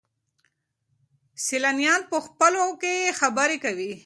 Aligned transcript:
سیلانیان 1.45 2.01
په 2.11 2.17
خپلو 2.25 2.65
کې 2.81 2.93
خبرې 3.19 3.57
کوي. 3.63 3.93